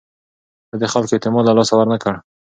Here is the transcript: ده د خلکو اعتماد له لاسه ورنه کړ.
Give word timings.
ده 0.69 0.75
د 0.81 0.83
خلکو 0.93 1.13
اعتماد 1.15 1.43
له 1.47 1.53
لاسه 1.57 1.73
ورنه 1.75 1.97
کړ. 2.03 2.13